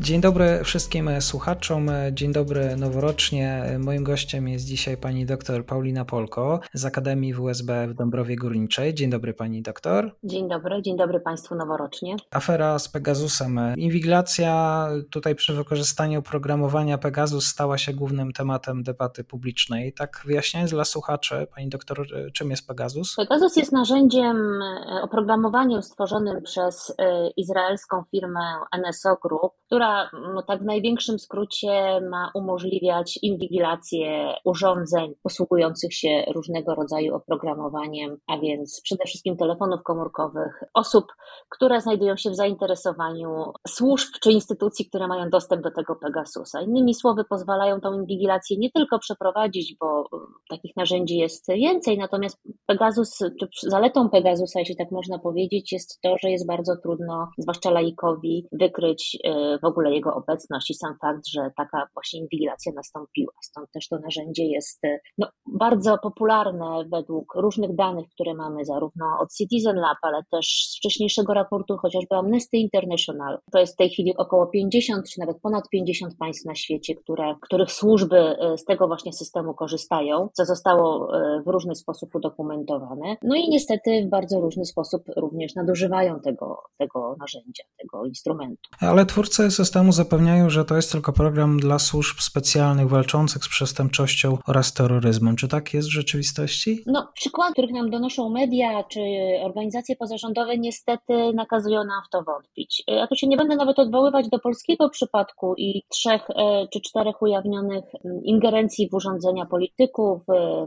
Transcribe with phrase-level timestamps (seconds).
[0.00, 3.64] Dzień dobry wszystkim słuchaczom, dzień dobry noworocznie.
[3.78, 8.94] Moim gościem jest dzisiaj pani doktor Paulina Polko z Akademii WSB w Dąbrowie Górniczej.
[8.94, 10.16] Dzień dobry pani doktor.
[10.24, 12.16] Dzień dobry, dzień dobry państwu noworocznie.
[12.30, 13.60] Afera z Pegasusem.
[13.76, 19.92] Inwigilacja tutaj przy wykorzystaniu programowania Pegasus stała się głównym tematem debaty publicznej.
[19.92, 23.14] Tak wyjaśniając dla słuchaczy, pani doktor, czym jest Pegasus?
[23.16, 28.40] Pegasus jest narzędziem, e, oprogramowaniem stworzonym przez e, izraelską firmę
[28.72, 29.87] NSO Group, która
[30.34, 38.38] no tak w największym skrócie ma umożliwiać inwigilację urządzeń posługujących się różnego rodzaju oprogramowaniem, a
[38.38, 41.06] więc przede wszystkim telefonów komórkowych, osób,
[41.48, 46.62] które znajdują się w zainteresowaniu służb czy instytucji, które mają dostęp do tego Pegasusa.
[46.62, 50.08] Innymi słowy, pozwalają tą inwigilację nie tylko przeprowadzić, bo
[50.50, 53.18] takich narzędzi jest więcej, natomiast Pegasus,
[53.54, 58.46] czy zaletą Pegasusa, jeśli tak można powiedzieć, jest to, że jest bardzo trudno, zwłaszcza laikowi,
[58.52, 63.32] wykryć y, w ogóle ogóle jego obecność i sam fakt, że taka właśnie inwigilacja nastąpiła.
[63.42, 64.80] Stąd też to narzędzie jest
[65.18, 70.78] no, bardzo popularne według różnych danych, które mamy zarówno od Citizen Lab, ale też z
[70.78, 73.38] wcześniejszego raportu chociażby Amnesty International.
[73.52, 77.34] To jest w tej chwili około 50 czy nawet ponad 50 państw na świecie, które,
[77.40, 83.16] których służby e, z tego właśnie systemu korzystają, co zostało e, w różny sposób udokumentowane.
[83.22, 88.68] No i niestety w bardzo różny sposób również nadużywają tego, tego narzędzia, tego instrumentu.
[88.80, 94.38] Ale twórcy systemu zapewniają, że to jest tylko program dla służb specjalnych walczących z przestępczością
[94.46, 95.36] oraz terroryzmem.
[95.36, 96.82] Czy tak jest w rzeczywistości?
[96.86, 99.00] No, przykłady, których nam donoszą media czy
[99.44, 102.82] organizacje pozarządowe, niestety nakazują nam w to wątpić.
[102.86, 107.22] Ja tu się nie będę nawet odwoływać do polskiego przypadku i trzech e, czy czterech
[107.22, 107.84] ujawnionych
[108.22, 110.22] ingerencji w urządzenia polityków,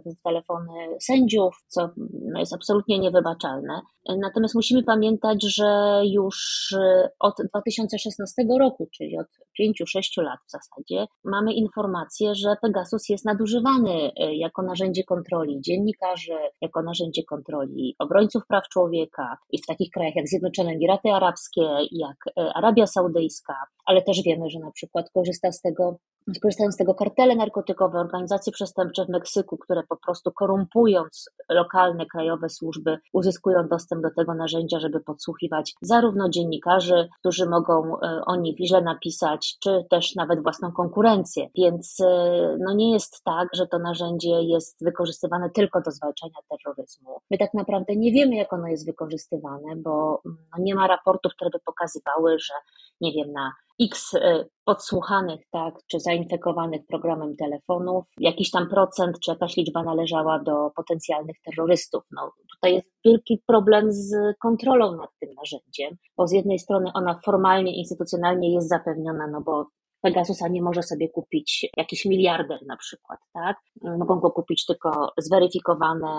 [0.06, 1.90] w telefony sędziów, co
[2.34, 3.82] no, jest absolutnie niewybaczalne.
[4.18, 9.28] Natomiast musimy pamiętać, że już e, od 2016 roku, czyli od
[9.60, 16.38] 5-6 lat w zasadzie, mamy informację, że Pegasus jest nadużywany e, jako narzędzie kontroli dziennikarzy,
[16.62, 22.18] jako narzędzie kontroli obrońców praw człowieka i w takich krajach jak Zjednoczone Emiraty Arabskie, jak
[22.38, 25.98] e, Arabia Saudyjska, ale też wiemy, że na przykład korzysta z tego
[26.42, 32.50] Korzystają z tego kartele narkotykowe, organizacje przestępcze w Meksyku, które po prostu korumpując lokalne, krajowe
[32.50, 38.58] służby, uzyskują dostęp do tego narzędzia, żeby podsłuchiwać zarówno dziennikarzy, którzy mogą e, o nich
[38.60, 41.48] źle napisać, czy też nawet własną konkurencję.
[41.56, 47.22] Więc e, no nie jest tak, że to narzędzie jest wykorzystywane tylko do zwalczania terroryzmu.
[47.32, 51.34] My tak naprawdę nie wiemy, jak ono jest wykorzystywane, bo mm, no nie ma raportów,
[51.34, 52.54] które by pokazywały, że
[53.02, 59.32] nie wiem, na X e, podsłuchanych, tak, czy zainfekowanych programem telefonów, jakiś tam procent, czy
[59.32, 62.04] jakaś liczba należała do potencjalnych terrorystów.
[62.12, 67.20] No, tutaj jest wielki problem z kontrolą nad tym narzędziem, bo z jednej strony ona
[67.26, 69.66] formalnie, instytucjonalnie jest zapewniona, no bo
[70.02, 73.58] Pegasusa nie może sobie kupić jakiś miliarder na przykład, tak?
[73.82, 76.12] Mogą go kupić tylko zweryfikowane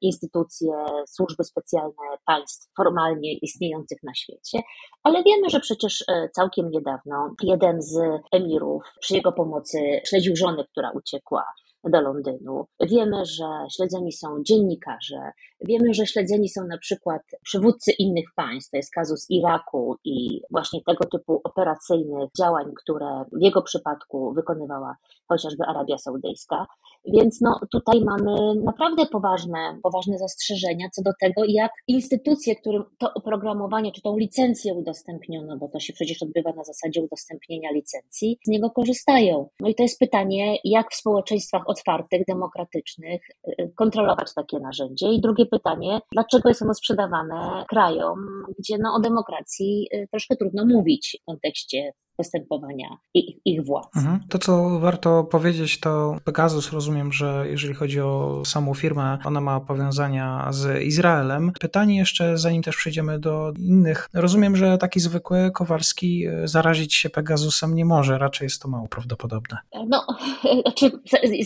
[0.00, 0.72] instytucje,
[1.06, 4.58] służby specjalne państw formalnie istniejących na świecie,
[5.02, 7.98] ale wiemy, że przecież e, całkiem niedawno jeden z
[8.32, 11.44] emirów przy jego pomocy śledził żonę, która uciekła
[11.84, 12.66] do Londynu.
[12.80, 13.44] Wiemy, że
[13.76, 19.26] śledzeni są dziennikarze, wiemy, że śledzeni są na przykład przywódcy innych państw, to jest kazus
[19.30, 24.96] Iraku i właśnie tego typu operacyjnych działań, które w jego przypadku wykonywała
[25.28, 26.66] chociażby Arabia Saudyjska.
[27.04, 33.14] Więc no, tutaj mamy naprawdę poważne, poważne zastrzeżenia co do tego, jak instytucje, którym to
[33.14, 38.48] oprogramowanie czy tą licencję udostępniono, bo to się przecież odbywa na zasadzie udostępnienia licencji, z
[38.48, 39.48] niego korzystają.
[39.60, 45.06] No i to jest pytanie, jak w społeczeństwach otwartych, demokratycznych y, kontrolować takie narzędzie.
[45.12, 48.18] I drugie pytanie, dlaczego jest ono sprzedawane krajom,
[48.58, 53.96] gdzie no, o demokracji y, troszkę trudno mówić w kontekście postępowania ich, ich władz.
[53.96, 54.20] Mhm.
[54.28, 59.60] To, co warto powiedzieć, to Pegasus, rozumiem, że jeżeli chodzi o samą firmę, ona ma
[59.60, 61.52] powiązania z Izraelem.
[61.60, 64.08] Pytanie jeszcze, zanim też przejdziemy do innych.
[64.14, 68.88] Rozumiem, że taki zwykły Kowalski e, zarazić się Pegasusem nie może, raczej jest to mało
[68.88, 69.58] prawdopodobne.
[69.88, 70.06] No,
[70.62, 70.90] znaczy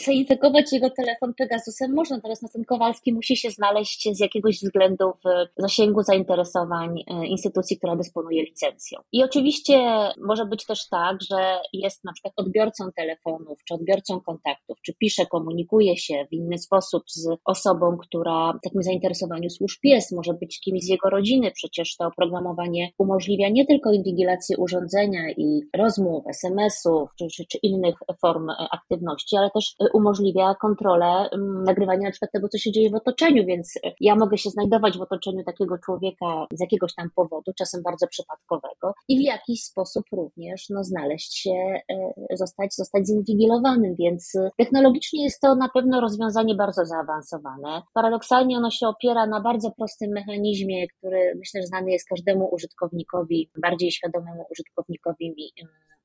[0.06, 5.12] zainfekować jego telefon Pegasusem można, natomiast no, ten Kowalski musi się znaleźć z jakiegoś względu
[5.24, 9.00] w zasięgu zainteresowań e, instytucji, która dysponuje licencją.
[9.12, 9.80] I oczywiście
[10.20, 15.26] może być też tak, że jest na przykład odbiorcą telefonów, czy odbiorcą kontaktów, czy pisze,
[15.26, 20.60] komunikuje się w inny sposób z osobą, która w takim zainteresowaniu służb jest, może być
[20.60, 21.50] kimś z jego rodziny.
[21.50, 27.94] Przecież to oprogramowanie umożliwia nie tylko inwigilację urządzenia i rozmów, SMS-ów, czy, czy, czy innych
[28.20, 31.28] form e, aktywności, ale też e, umożliwia kontrolę
[31.66, 35.02] nagrywania na przykład tego, co się dzieje w otoczeniu, więc ja mogę się znajdować w
[35.02, 40.51] otoczeniu takiego człowieka z jakiegoś tam powodu, czasem bardzo przypadkowego i w jakiś sposób również
[40.70, 46.84] no, znaleźć się, e, zostać, zostać zinwigilowanym, więc technologicznie jest to na pewno rozwiązanie bardzo
[46.84, 47.82] zaawansowane.
[47.94, 53.50] Paradoksalnie ono się opiera na bardzo prostym mechanizmie, który myślę, że znany jest każdemu użytkownikowi,
[53.62, 55.34] bardziej świadomemu użytkownikowi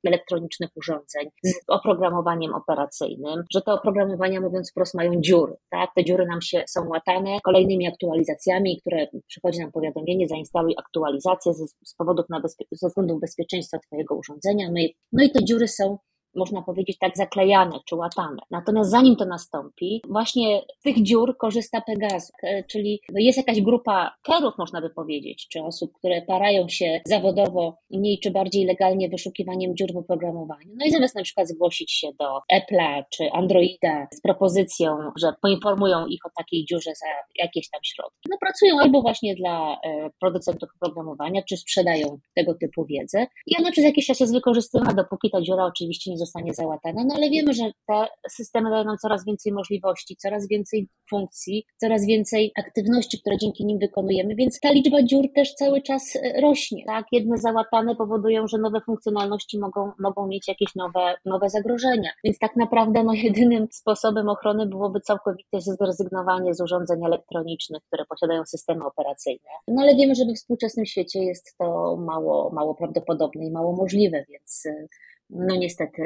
[0.03, 5.55] elektronicznych urządzeń z oprogramowaniem operacyjnym, że te oprogramowania, mówiąc wprost, mają dziury.
[5.69, 5.89] Tak?
[5.95, 11.75] Te dziury nam się są łatane kolejnymi aktualizacjami, które przychodzi nam powiadomienie, zainstaluj aktualizację z,
[11.85, 12.89] z powodów na bezpie- ze
[13.21, 14.71] bezpieczeństwa Twojego urządzenia.
[14.71, 15.97] No i, no i te dziury są
[16.35, 18.37] można powiedzieć tak zaklejane czy łatane.
[18.51, 24.15] Natomiast zanim to nastąpi, właśnie z tych dziur korzysta Pegasus, e, czyli jest jakaś grupa
[24.23, 29.75] kerów, można by powiedzieć, czy osób, które parają się zawodowo mniej czy bardziej legalnie wyszukiwaniem
[29.75, 30.73] dziur w oprogramowaniu.
[30.75, 36.07] No i zamiast na przykład zgłosić się do Apple'a czy Androida z propozycją, że poinformują
[36.07, 37.07] ich o takiej dziurze za
[37.43, 42.85] jakieś tam środki, no pracują albo właśnie dla e, producentów oprogramowania, czy sprzedają tego typu
[42.85, 46.17] wiedzę i ona przez jakiś czas jest wykorzystywana, dopóki ta dziura oczywiście nie
[46.51, 51.65] załatana, no ale wiemy, że te systemy dają nam coraz więcej możliwości, coraz więcej funkcji,
[51.77, 56.41] coraz więcej aktywności, które dzięki nim wykonujemy, więc ta liczba dziur też cały czas e,
[56.41, 56.83] rośnie.
[56.85, 57.05] Tak?
[57.11, 62.11] Jedne załatane powodują, że nowe funkcjonalności mogą, mogą mieć jakieś nowe, nowe zagrożenia.
[62.23, 68.45] Więc tak naprawdę no, jedynym sposobem ochrony byłoby całkowite zrezygnowanie z urządzeń elektronicznych, które posiadają
[68.45, 69.49] systemy operacyjne.
[69.67, 74.25] No ale wiemy, że we współczesnym świecie jest to mało, mało prawdopodobne i mało możliwe,
[74.29, 74.87] więc e,
[75.29, 76.01] no niestety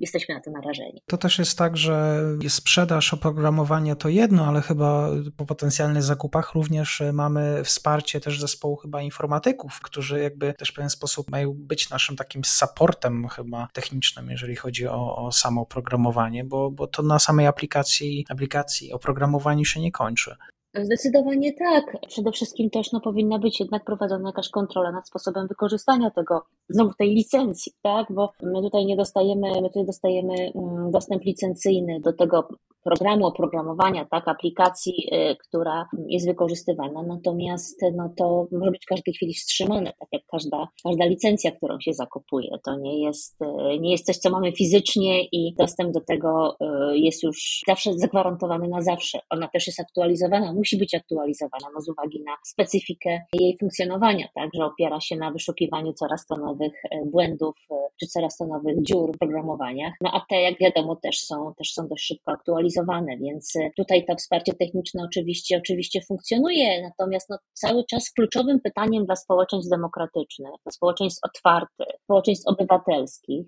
[0.00, 1.02] jesteśmy na to narażeni.
[1.06, 7.02] To też jest tak, że sprzedaż oprogramowania to jedno, ale chyba po potencjalnych zakupach również
[7.12, 12.16] mamy wsparcie też zespołu chyba informatyków, którzy jakby też w pewien sposób mają być naszym
[12.16, 17.46] takim supportem chyba technicznym, jeżeli chodzi o, o samo oprogramowanie, bo, bo to na samej
[17.46, 20.36] aplikacji, aplikacji oprogramowaniu się nie kończy.
[20.82, 21.96] Zdecydowanie tak.
[22.08, 26.94] Przede wszystkim też no, powinna być jednak prowadzona jakaś kontrola nad sposobem wykorzystania tego, znowu
[26.94, 28.06] tej licencji, tak?
[28.10, 32.48] Bo my tutaj nie dostajemy, my tutaj dostajemy mm, dostęp licencyjny do tego
[32.84, 39.14] programu oprogramowania, tak, aplikacji, y, która jest wykorzystywana, natomiast no, to może być w każdej
[39.14, 42.58] chwili wstrzymane, tak jak każda, każda licencja, którą się zakupuje.
[42.64, 46.56] To nie jest, y, nie jest coś, co mamy fizycznie i dostęp do tego
[46.92, 49.18] y, jest już zawsze zagwarantowany na zawsze.
[49.30, 54.50] Ona też jest aktualizowana, musi być aktualizowana no, z uwagi na specyfikę jej funkcjonowania, tak,
[54.54, 57.54] że opiera się na wyszukiwaniu coraz to nowych błędów
[58.00, 59.92] czy coraz to nowych dziur w programowaniach.
[60.00, 62.73] No a te, jak wiadomo, też są, też są dość szybko aktualizowane
[63.20, 69.06] więc y, tutaj to wsparcie techniczne oczywiście, oczywiście funkcjonuje, natomiast no, cały czas kluczowym pytaniem
[69.06, 73.46] dla społeczeństw demokratycznych, dla społeczeństw otwartych, społeczeństw obywatelskich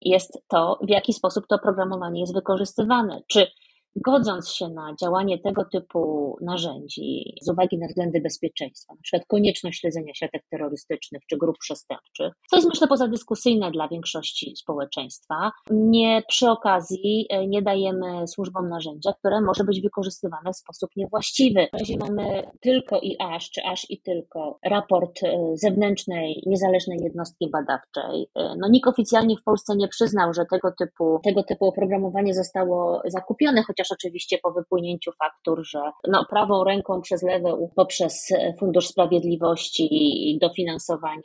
[0.00, 3.22] jest to, w jaki sposób to oprogramowanie jest wykorzystywane.
[3.28, 3.46] Czy
[4.04, 9.80] godząc się na działanie tego typu narzędzi z uwagi na względy bezpieczeństwa, na przykład konieczność
[9.80, 16.50] śledzenia siatek terrorystycznych czy grup przestępczych, co jest myślę pozadyskusyjne dla większości społeczeństwa, nie przy
[16.50, 21.68] okazji e, nie dajemy służbom narzędzia, które może być wykorzystywane w sposób niewłaściwy.
[21.72, 27.50] Na razie mamy tylko i aż, czy aż i tylko raport e, zewnętrznej, niezależnej jednostki
[27.50, 28.30] badawczej.
[28.36, 33.02] E, no nikt oficjalnie w Polsce nie przyznał, że tego typu, tego typu oprogramowanie zostało
[33.06, 38.86] zakupione, chociaż chociaż oczywiście po wypłynięciu faktur, że no, prawą ręką przez lewe poprzez Fundusz
[38.86, 39.88] Sprawiedliwości
[40.30, 41.22] i dofinansowanie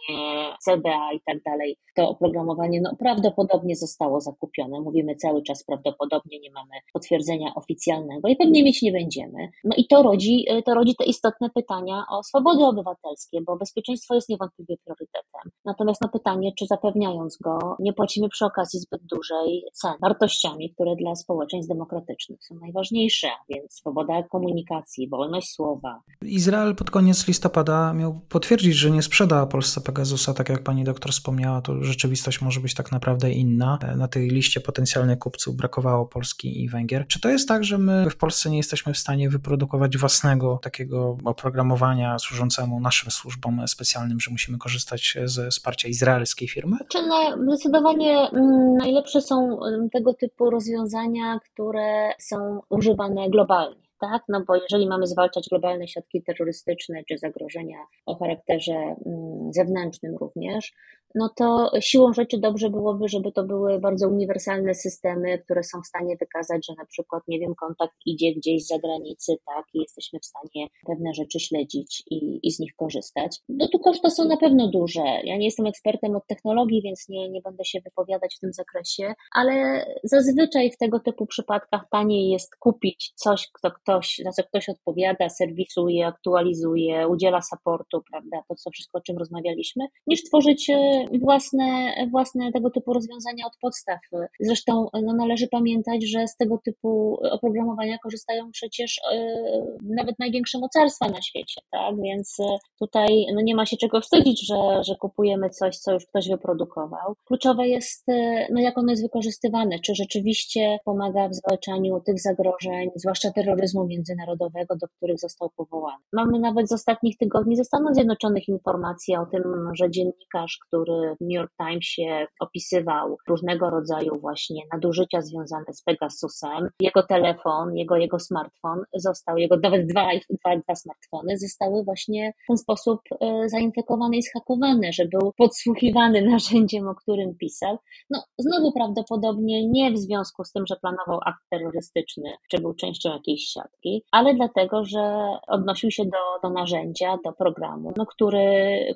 [0.65, 4.81] CBA i tak dalej, to oprogramowanie no, prawdopodobnie zostało zakupione.
[4.81, 9.49] Mówimy cały czas prawdopodobnie, nie mamy potwierdzenia oficjalnego i pewnie mieć nie będziemy.
[9.63, 14.29] No i to rodzi, to rodzi te istotne pytania o swobody obywatelskie, bo bezpieczeństwo jest
[14.29, 15.51] niewątpliwie priorytetem.
[15.65, 20.95] Natomiast no pytanie, czy zapewniając go, nie płacimy przy okazji zbyt dużej ceny, wartościami, które
[20.95, 26.01] dla społeczeństw demokratycznych są najważniejsze, więc swoboda komunikacji, wolność słowa.
[26.21, 31.11] Izrael pod koniec listopada miał potwierdzić, że nie sprzeda Polsce Pegasusa, tak jak pani doktor
[31.11, 33.79] wspomniała, to rzeczywistość może być tak naprawdę inna.
[33.97, 37.07] Na tej liście potencjalnych kupców brakowało Polski i Węgier.
[37.07, 41.17] Czy to jest tak, że my w Polsce nie jesteśmy w stanie wyprodukować własnego takiego
[41.25, 46.77] oprogramowania służącemu naszym służbom specjalnym, że musimy korzystać ze wsparcia izraelskiej firmy?
[46.89, 52.32] Czy na, zdecydowanie mm, najlepsze są mm, tego typu rozwiązania, które są
[52.69, 54.23] używane globalnie tak?
[54.29, 60.73] No bo jeżeli mamy zwalczać globalne siatki terrorystyczne czy zagrożenia o charakterze mm, zewnętrznym również,
[61.15, 65.87] no to siłą rzeczy dobrze byłoby, żeby to były bardzo uniwersalne systemy, które są w
[65.87, 70.19] stanie wykazać, że na przykład, nie wiem, kontakt idzie gdzieś z zagranicy, tak, i jesteśmy
[70.19, 73.39] w stanie pewne rzeczy śledzić i, i z nich korzystać.
[73.49, 75.03] No tu koszty są na pewno duże.
[75.23, 79.13] Ja nie jestem ekspertem od technologii, więc nie, nie będę się wypowiadać w tym zakresie,
[79.35, 84.69] ale zazwyczaj w tego typu przypadkach taniej jest kupić coś, kto ktoś, za co ktoś
[84.69, 91.02] odpowiada, serwisuje, aktualizuje, udziela supportu, prawda, to co wszystko, o czym rozmawialiśmy, niż tworzyć e,
[91.21, 93.99] własne, własne tego typu rozwiązania od podstaw.
[94.39, 101.09] Zresztą no, należy pamiętać, że z tego typu oprogramowania korzystają przecież yy, nawet największe mocarstwa
[101.09, 102.01] na świecie, tak?
[102.01, 106.05] Więc e, tutaj no, nie ma się czego wstydzić, że, że kupujemy coś, co już
[106.05, 107.15] ktoś wyprodukował.
[107.25, 112.89] Kluczowe jest, e, no, jak ono jest wykorzystywane, czy rzeczywiście pomaga w zwalczaniu tych zagrożeń,
[112.95, 116.03] zwłaszcza terroryzmu międzynarodowego, do których został powołany.
[116.13, 119.43] Mamy nawet z ostatnich tygodni ze Stanów Zjednoczonych informacje o tym,
[119.73, 126.69] że dziennikarz, który w New York Timesie opisywał różnego rodzaju właśnie nadużycia związane z Pegasusem.
[126.79, 132.47] Jego telefon, jego, jego smartfon został, jego nawet dwa, dwa, dwa smartfony zostały właśnie w
[132.47, 137.77] ten sposób e, zainfekowane i zhakowane, że był podsłuchiwany narzędziem, o którym pisał.
[138.09, 143.13] No, znowu prawdopodobnie nie w związku z tym, że planował akt terrorystyczny, czy był częścią
[143.13, 148.45] jakiejś siatki, ale dlatego, że odnosił się do, do narzędzia, do programu, no, który,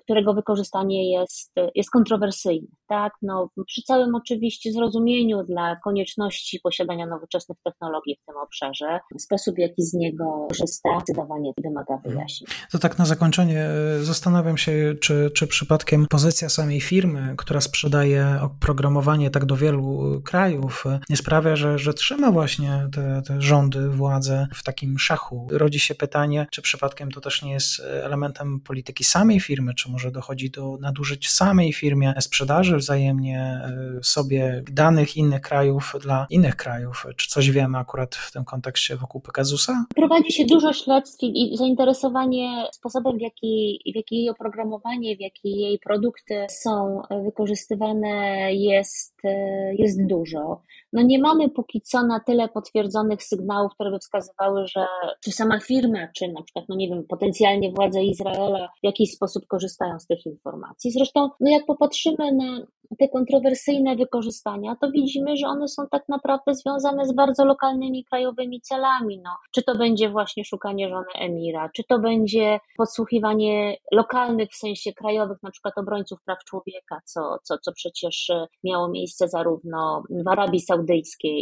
[0.04, 2.68] którego wykorzystanie jest, jest jest kontrowersyjny.
[2.88, 3.14] Tak?
[3.22, 9.60] No, przy całym oczywiście zrozumieniu dla konieczności posiadania nowoczesnych technologii w tym obszarze, sposób w
[9.60, 12.50] jaki z niego korzysta, zdecydowanie wymaga wyjaśnień.
[12.72, 18.40] To tak na zakończenie e, zastanawiam się, czy, czy przypadkiem pozycja samej firmy, która sprzedaje
[18.42, 23.42] oprogramowanie tak do wielu e, krajów, e, nie sprawia, że, że trzyma właśnie te, te
[23.42, 25.48] rządy, władze w takim szachu.
[25.52, 30.12] Rodzi się pytanie, czy przypadkiem to też nie jest elementem polityki samej firmy, czy może
[30.12, 37.06] dochodzi do nadużyć samej firmie sprzedaży wzajemnie e, sobie danych innych krajów dla innych krajów.
[37.18, 39.86] Czy coś wiemy akurat w tym kontekście wokół Pegasusa?
[39.96, 45.52] Prowadzi się dużo śledztw i zainteresowanie sposobem, w jaki, w jaki jej oprogramowanie, w jaki
[45.52, 48.08] jej produkty są wykorzystywane
[48.54, 50.62] jest, e, jest dużo.
[50.94, 54.86] No nie mamy póki co na tyle potwierdzonych sygnałów, które by wskazywały, że
[55.24, 59.48] czy sama firma, czy na przykład, no nie wiem, potencjalnie władze Izraela w jakiś sposób
[59.48, 60.92] korzystają z tych informacji.
[60.92, 62.68] Zresztą, no jak popatrzymy na
[63.00, 68.62] te kontrowersyjne wykorzystania, to widzimy, że one są tak naprawdę związane z bardzo lokalnymi, krajowymi
[68.62, 69.22] celami.
[69.24, 74.94] No, czy to będzie właśnie szukanie żony emira, czy to będzie podsłuchiwanie lokalnych, w sensie
[74.94, 78.32] krajowych, na przykład obrońców praw człowieka, co, co, co przecież
[78.64, 80.77] miało miejsce zarówno w Arabii Saudyjskiej,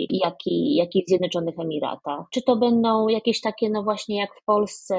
[0.10, 2.26] jak i, jak i w Zjednoczonych Emiratach.
[2.34, 4.96] Czy to będą jakieś takie, no właśnie jak w Polsce,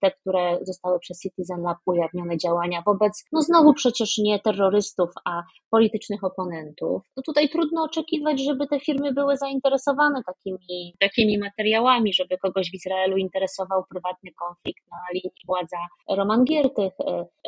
[0.00, 5.42] te, które zostały przez Citizen Lab ujawnione działania wobec, no znowu przecież nie terrorystów, a
[5.70, 12.38] politycznych oponentów, to tutaj trudno oczekiwać, żeby te firmy były zainteresowane takimi, takimi materiałami, żeby
[12.38, 15.76] kogoś w Izraelu interesował prywatny konflikt na linii władza
[16.08, 16.92] Roman Giertych.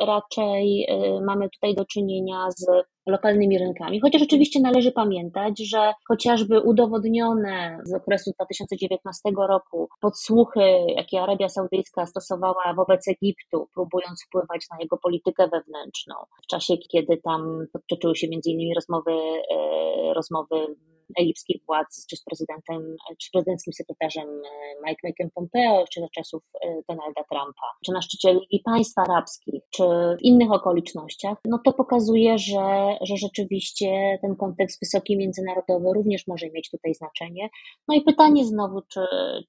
[0.01, 2.65] Raczej y, mamy tutaj do czynienia z
[3.05, 3.99] lokalnymi rynkami.
[3.99, 10.61] Chociaż oczywiście należy pamiętać, że chociażby udowodnione z okresu 2019 roku podsłuchy,
[10.95, 17.17] jakie Arabia Saudyjska stosowała wobec Egiptu, próbując wpływać na jego politykę wewnętrzną, w czasie kiedy
[17.17, 20.75] tam toczyły się innymi rozmowy, e, rozmowy
[21.19, 26.07] egipskich władz, czy z prezydentem, czy z prezydenckim sekretarzem e, Mike Mike'em Pompeo, czy za
[26.09, 29.83] czasów e, Donalda Trumpa, czy na szczycie Ligi Państw Arabskich, czy
[30.19, 36.49] w innych okolicznościach, no to pokazuje, że, że rzeczywiście ten kontekst wysoki międzynarodowy również może
[36.49, 37.49] mieć tutaj znaczenie.
[37.87, 38.99] No i pytanie znowu, czy,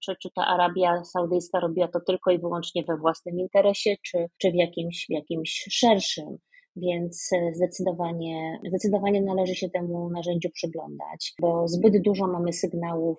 [0.04, 4.50] czy, czy ta Arabia Saudyjska robiła to tylko i wyłącznie we własnym interesie, czy, czy
[4.50, 6.38] w, jakimś, w jakimś szerszym
[6.76, 13.18] więc zdecydowanie, zdecydowanie należy się temu narzędziu przyglądać, bo zbyt dużo mamy sygnałów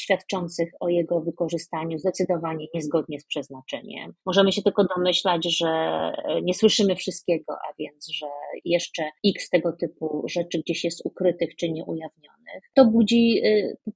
[0.00, 4.14] świadczących o jego wykorzystaniu zdecydowanie niezgodnie z przeznaczeniem.
[4.26, 5.68] Możemy się tylko domyślać, że
[6.42, 8.26] nie słyszymy wszystkiego, a więc, że
[8.64, 12.62] jeszcze x tego typu rzeczy gdzieś jest ukrytych czy nieujawnionych.
[12.74, 13.42] To budzi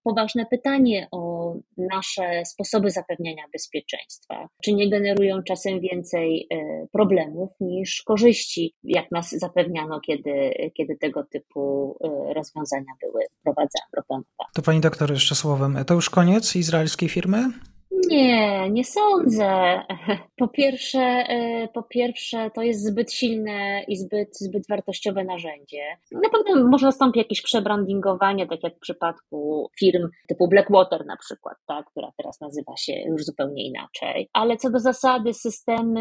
[0.04, 4.48] poważne pytanie o nasze sposoby zapewniania bezpieczeństwa.
[4.62, 11.24] Czy nie generują czasem więcej e, problemów niż korzyści, jak nas zapewniano, kiedy, kiedy tego
[11.24, 14.22] typu e, rozwiązania były wprowadzane.
[14.54, 17.52] To pani doktor jeszcze słowem, to już koniec izraelskiej firmy?
[18.08, 19.82] Nie, nie sądzę.
[20.36, 25.82] Po pierwsze, e, po pierwsze, to jest zbyt silne i zbyt, zbyt wartościowe narzędzie.
[26.12, 31.56] Na pewno może nastąpi jakieś przebrandingowanie, tak jak w przypadku firm typu Blackwater na przykład,
[31.66, 34.28] tak, która teraz nazywa się już zupełnie inaczej.
[34.32, 36.00] Ale co do zasady, systemy,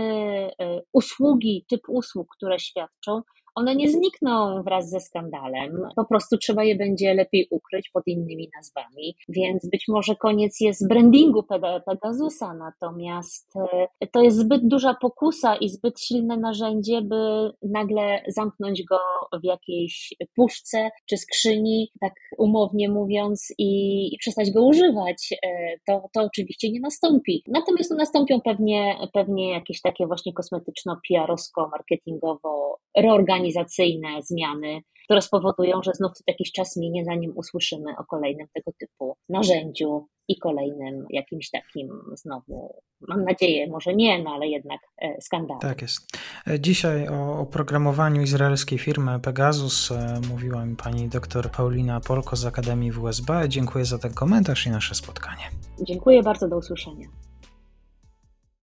[0.59, 3.21] e, usługi, typ usług, które świadczą,
[3.55, 8.49] one nie znikną wraz ze skandalem, po prostu trzeba je będzie lepiej ukryć pod innymi
[8.55, 11.43] nazwami, więc być może koniec jest brandingu
[11.85, 18.83] Pegasusa, natomiast e, to jest zbyt duża pokusa i zbyt silne narzędzie, by nagle zamknąć
[18.83, 18.97] go
[19.43, 25.29] w jakiejś puszce czy skrzyni, tak umownie mówiąc, i, i przestać go używać.
[25.45, 27.43] E, to, to oczywiście nie nastąpi.
[27.47, 36.11] Natomiast nastąpią pewnie, pewnie jakieś takie właśnie kosmetyczno-PR-owsko-marketingowo reorganizowane organizacyjne zmiany, które spowodują, że znów
[36.27, 42.81] jakiś czas minie, zanim usłyszymy o kolejnym tego typu narzędziu i kolejnym jakimś takim znowu,
[43.07, 45.59] mam nadzieję, może nie, no ale jednak e, skandalu.
[45.59, 46.17] Tak jest.
[46.47, 52.45] E, dzisiaj o oprogramowaniu izraelskiej firmy Pegasus e, mówiła mi pani dr Paulina Polko z
[52.45, 53.29] Akademii WSB.
[53.47, 55.43] Dziękuję za ten komentarz i nasze spotkanie.
[55.81, 57.07] Dziękuję bardzo, do usłyszenia.